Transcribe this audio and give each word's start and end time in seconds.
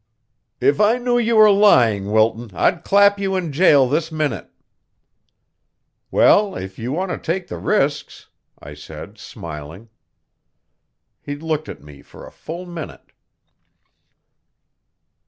"If 0.59 0.81
I 0.81 0.97
knew 0.97 1.19
you 1.19 1.35
were 1.35 1.51
lying, 1.51 2.11
Wilton, 2.11 2.49
I'd 2.55 2.83
clap 2.83 3.19
you 3.19 3.35
in 3.35 3.53
jail 3.53 3.87
this 3.87 4.11
minute." 4.11 4.49
"Well, 6.09 6.55
if 6.55 6.79
you 6.79 6.91
want 6.91 7.11
to 7.11 7.19
take 7.19 7.47
the 7.49 7.59
risks" 7.59 8.27
I 8.59 8.73
said 8.73 9.19
smiling. 9.19 9.89
He 11.21 11.35
looked 11.35 11.69
at 11.69 11.83
me 11.83 12.01
for 12.01 12.25
a 12.25 12.31
full 12.31 12.65
minute. 12.65 13.11